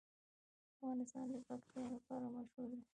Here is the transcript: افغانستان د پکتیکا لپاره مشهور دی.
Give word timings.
افغانستان 0.75 1.23
د 1.31 1.33
پکتیکا 1.47 1.81
لپاره 1.93 2.27
مشهور 2.35 2.69
دی. 2.77 2.81